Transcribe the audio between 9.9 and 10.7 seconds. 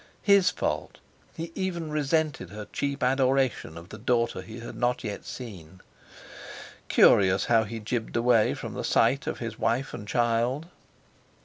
and child!